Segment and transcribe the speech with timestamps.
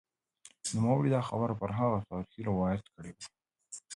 [0.75, 3.25] نوموړي دا خبره پر هغه تاریخي روایت کړې وه